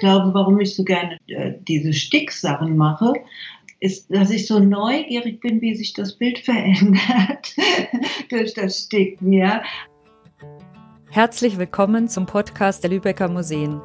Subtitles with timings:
[0.00, 3.12] glaube, warum ich so gerne äh, diese Sticksachen mache,
[3.78, 7.54] ist, dass ich so neugierig bin, wie sich das Bild verändert
[8.30, 9.62] durch das Sticken, ja.
[11.10, 13.80] Herzlich willkommen zum Podcast der Lübecker Museen.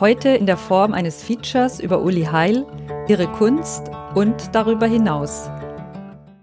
[0.00, 2.64] Heute in der Form eines Features über Uli Heil,
[3.08, 5.50] ihre Kunst und darüber hinaus.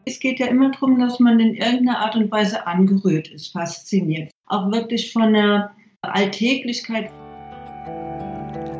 [0.05, 4.31] Es geht ja immer darum, dass man in irgendeiner Art und Weise angerührt ist, fasziniert.
[4.45, 7.09] Auch wirklich von der Alltäglichkeit.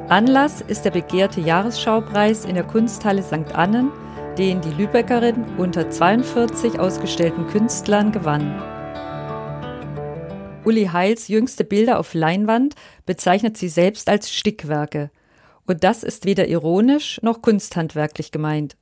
[0.10, 3.54] Anlass ist der begehrte Jahresschaupreis in der Kunsthalle St.
[3.54, 3.92] Annen,
[4.38, 8.58] den die Lübeckerin unter 42 ausgestellten Künstlern gewann.
[10.64, 12.76] Uli Heils jüngste Bilder auf Leinwand
[13.06, 15.12] bezeichnet sie selbst als Stickwerke.
[15.66, 18.78] Und das ist weder ironisch noch kunsthandwerklich gemeint.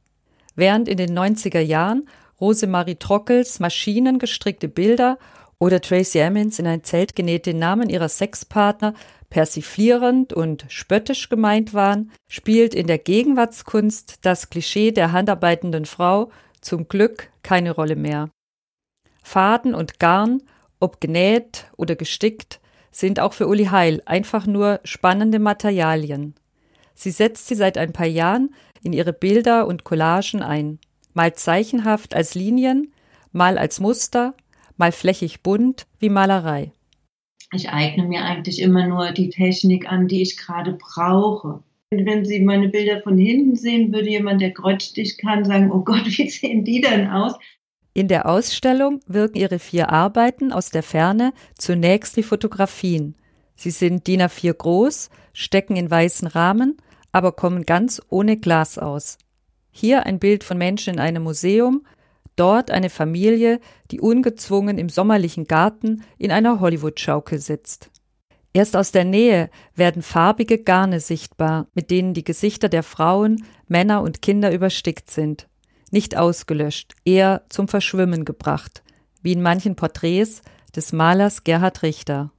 [0.55, 2.07] Während in den 90er Jahren
[2.39, 5.17] Rosemarie Trockels maschinengestrickte Bilder
[5.57, 8.93] oder Tracy Emmons in ein Zelt genäht den Namen ihrer Sexpartner
[9.29, 16.87] persiflierend und spöttisch gemeint waren, spielt in der Gegenwartskunst das Klischee der handarbeitenden Frau zum
[16.87, 18.29] Glück keine Rolle mehr.
[19.23, 20.41] Faden und Garn,
[20.79, 22.59] ob genäht oder gestickt,
[22.91, 26.35] sind auch für Uli Heil einfach nur spannende Materialien.
[26.93, 30.79] Sie setzt sie seit ein paar Jahren in ihre Bilder und Collagen ein
[31.13, 32.93] mal zeichenhaft als Linien,
[33.31, 34.35] mal als Muster,
[34.77, 36.71] mal flächig bunt wie Malerei.
[37.53, 41.63] Ich eigne mir eigentlich immer nur die Technik an, die ich gerade brauche.
[41.91, 46.05] Wenn Sie meine Bilder von hinten sehen, würde jemand, der kreuzstich kann, sagen, oh Gott,
[46.17, 47.35] wie sehen die denn aus?
[47.93, 53.15] In der Ausstellung wirken ihre vier Arbeiten aus der Ferne zunächst wie Fotografien.
[53.55, 56.75] Sie sind DIN A4 groß, stecken in weißen Rahmen,
[57.13, 59.17] aber kommen ganz ohne Glas aus.
[59.71, 61.85] Hier ein Bild von Menschen in einem Museum,
[62.35, 63.59] dort eine Familie,
[63.91, 67.89] die ungezwungen im sommerlichen Garten in einer Hollywood-Schaukel sitzt.
[68.53, 74.01] Erst aus der Nähe werden farbige Garne sichtbar, mit denen die Gesichter der Frauen, Männer
[74.01, 75.49] und Kinder überstickt sind.
[75.91, 78.83] Nicht ausgelöscht, eher zum Verschwimmen gebracht,
[79.21, 80.41] wie in manchen Porträts
[80.75, 82.31] des Malers Gerhard Richter.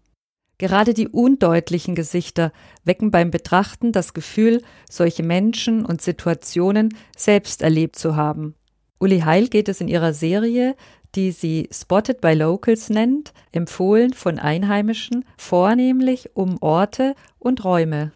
[0.58, 2.50] Gerade die undeutlichen Gesichter
[2.84, 8.54] wecken beim Betrachten das Gefühl, solche Menschen und Situationen selbst erlebt zu haben.
[8.98, 10.74] Uli Heil geht es in ihrer Serie,
[11.14, 18.12] die sie Spotted by Locals nennt, empfohlen von Einheimischen, vornehmlich um Orte und Räume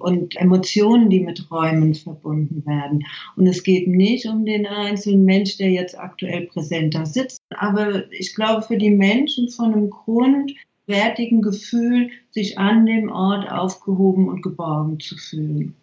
[0.00, 3.04] und Emotionen, die mit Räumen verbunden werden.
[3.36, 7.42] Und es geht nicht um den einzelnen Mensch, der jetzt aktuell präsent da sitzt.
[7.50, 10.52] Aber ich glaube, für die Menschen von einem Grund
[10.86, 15.76] wertigen Gefühl, sich an dem Ort aufgehoben und geborgen zu fühlen.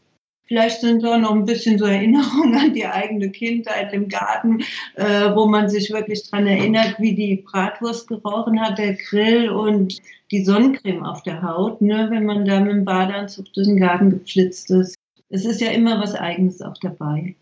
[0.48, 4.62] Vielleicht sind da noch ein bisschen so Erinnerungen an die eigene Kindheit im Garten,
[4.96, 9.98] äh, wo man sich wirklich daran erinnert, wie die Bratwurst gerochen hat, der Grill und
[10.32, 14.10] die Sonnencreme auf der Haut, ne, wenn man da mit dem Badeanzug durch den Garten
[14.10, 14.96] geflitzt ist.
[15.30, 17.36] Es ist ja immer was Eigenes auch dabei.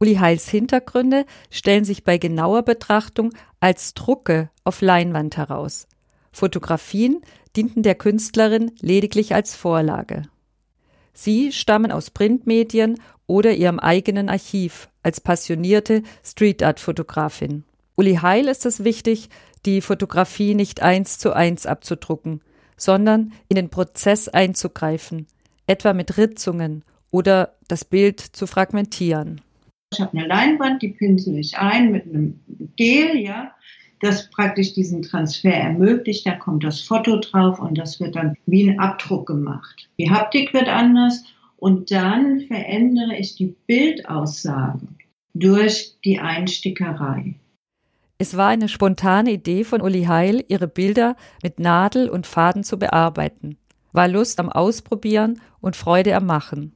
[0.00, 5.86] Uli Heils Hintergründe stellen sich bei genauer Betrachtung als Drucke auf Leinwand heraus.
[6.32, 7.20] Fotografien
[7.56, 10.22] dienten der Künstlerin lediglich als Vorlage.
[11.12, 17.64] Sie stammen aus Printmedien oder ihrem eigenen Archiv als passionierte Street Art Fotografin.
[17.96, 19.28] Uli Heil ist es wichtig,
[19.66, 22.40] die Fotografie nicht eins zu eins abzudrucken,
[22.76, 25.26] sondern in den Prozess einzugreifen,
[25.66, 29.40] etwa mit Ritzungen oder das Bild zu fragmentieren.
[29.92, 32.40] Ich habe eine Leinwand, die pinsel ich ein mit einem
[32.76, 33.54] Gel, ja,
[34.02, 36.26] das praktisch diesen Transfer ermöglicht.
[36.26, 39.88] Da kommt das Foto drauf und das wird dann wie ein Abdruck gemacht.
[39.98, 41.24] Die Haptik wird anders
[41.56, 44.88] und dann verändere ich die Bildaussage
[45.34, 47.34] durch die Einstickerei.
[48.18, 52.78] Es war eine spontane Idee von Uli Heil, ihre Bilder mit Nadel und Faden zu
[52.78, 53.56] bearbeiten.
[53.92, 56.74] War Lust am Ausprobieren und Freude am Machen.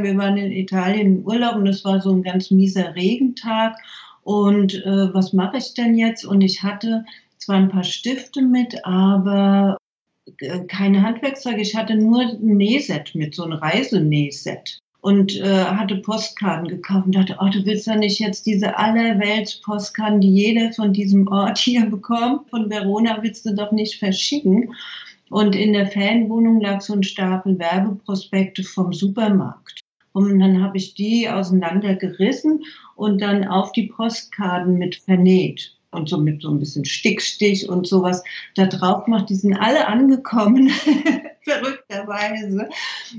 [0.00, 3.76] Wir waren in Italien im Urlaub und es war so ein ganz mieser Regentag
[4.22, 6.24] und äh, was mache ich denn jetzt?
[6.24, 7.04] Und ich hatte
[7.38, 9.76] zwar ein paar Stifte mit, aber
[10.38, 11.60] äh, keine Handwerkszeuge.
[11.60, 14.78] Ich hatte nur ein Nähset mit, so ein Reisenähset.
[15.00, 20.20] Und äh, hatte Postkarten gekauft und dachte, oh, du willst ja nicht jetzt diese Allerwelts-Postkarten,
[20.20, 24.72] die jeder von diesem Ort hier bekommt, von Verona willst du doch nicht verschicken.
[25.28, 29.81] Und in der Fanwohnung lag so ein Stapel Werbeprospekte vom Supermarkt.
[30.12, 32.64] Und dann habe ich die auseinandergerissen
[32.96, 37.86] und dann auf die Postkarten mit vernäht und so mit so ein bisschen Stickstich und
[37.86, 38.22] sowas
[38.56, 39.28] da drauf gemacht.
[39.28, 40.68] Die sind alle angekommen,
[41.42, 42.68] verrückterweise.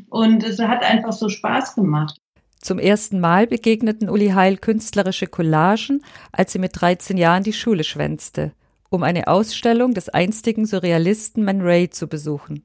[0.10, 2.18] Und es hat einfach so Spaß gemacht.
[2.62, 6.02] Zum ersten Mal begegneten Uli Heil künstlerische Collagen,
[6.32, 8.54] als sie mit 13 Jahren die Schule schwänzte,
[8.90, 12.64] um eine Ausstellung des einstigen Surrealisten Man Ray zu besuchen.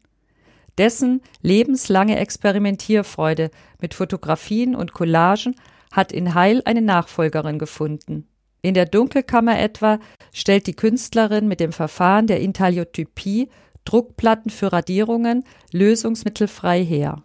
[0.78, 5.56] Dessen lebenslange Experimentierfreude mit Fotografien und Collagen
[5.92, 8.28] hat in Heil eine Nachfolgerin gefunden.
[8.62, 9.98] In der Dunkelkammer etwa
[10.32, 13.48] stellt die Künstlerin mit dem Verfahren der Intaliotypie
[13.84, 17.22] Druckplatten für Radierungen lösungsmittelfrei her.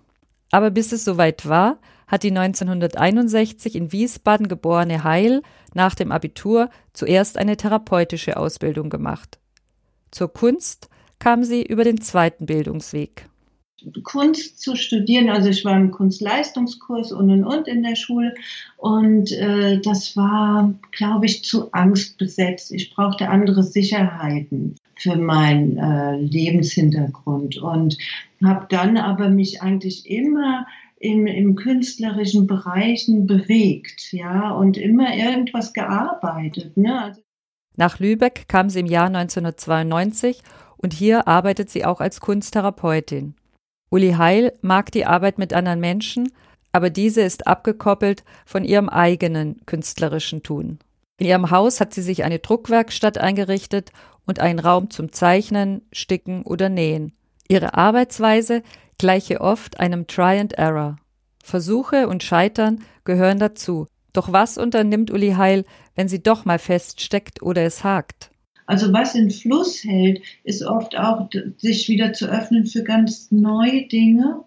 [0.51, 5.41] Aber bis es soweit war, hat die 1961 in Wiesbaden geborene Heil
[5.73, 9.39] nach dem Abitur zuerst eine therapeutische Ausbildung gemacht.
[10.11, 10.89] Zur Kunst
[11.19, 13.27] kam sie über den zweiten Bildungsweg.
[14.03, 15.29] Kunst zu studieren.
[15.29, 18.33] Also ich war im Kunstleistungskurs und und und in der Schule
[18.77, 22.71] und äh, das war, glaube ich, zu angstbesetzt.
[22.71, 27.97] Ich brauchte andere Sicherheiten für meinen äh, Lebenshintergrund und
[28.43, 30.65] habe dann aber mich eigentlich immer
[30.99, 36.77] im, im künstlerischen Bereichen bewegt, ja, und immer irgendwas gearbeitet.
[36.77, 37.01] Ne?
[37.01, 37.21] Also
[37.75, 40.41] Nach Lübeck kam sie im Jahr 1992
[40.77, 43.35] und hier arbeitet sie auch als Kunsttherapeutin.
[43.93, 46.31] Uli Heil mag die Arbeit mit anderen Menschen,
[46.71, 50.79] aber diese ist abgekoppelt von ihrem eigenen künstlerischen Tun.
[51.19, 53.91] In ihrem Haus hat sie sich eine Druckwerkstatt eingerichtet
[54.25, 57.13] und einen Raum zum Zeichnen, Sticken oder Nähen.
[57.47, 58.63] Ihre Arbeitsweise
[58.97, 60.95] gleiche oft einem Try and Error.
[61.43, 63.85] Versuche und Scheitern gehören dazu.
[64.11, 68.31] Doch was unternimmt Uli Heil, wenn sie doch mal feststeckt oder es hakt?
[68.65, 73.87] Also was in Fluss hält, ist oft auch, sich wieder zu öffnen für ganz neue
[73.87, 74.43] Dinge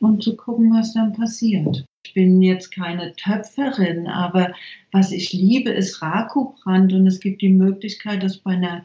[0.00, 1.84] und zu gucken, was dann passiert.
[2.06, 4.52] Ich bin jetzt keine Töpferin, aber
[4.92, 8.84] was ich liebe, ist Rakubrand und es gibt die Möglichkeit, das bei einer,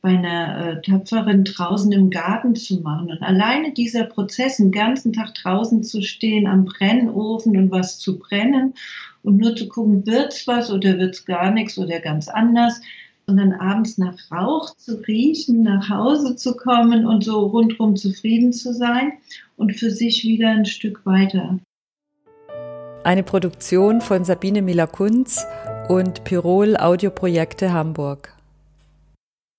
[0.00, 3.10] bei einer äh, Töpferin draußen im Garten zu machen.
[3.10, 8.18] Und alleine dieser Prozess, den ganzen Tag draußen zu stehen, am Brennofen und was zu
[8.18, 8.74] brennen
[9.24, 12.80] und nur zu gucken, wird's was oder wird's gar nichts oder ganz anders,
[13.26, 18.52] und dann abends nach Rauch zu riechen, nach Hause zu kommen und so rundherum zufrieden
[18.52, 19.12] zu sein
[19.56, 21.58] und für sich wieder ein Stück weiter.
[23.04, 25.46] Eine Produktion von Sabine Miller-Kunz
[25.88, 28.39] und Pirol Audioprojekte Hamburg.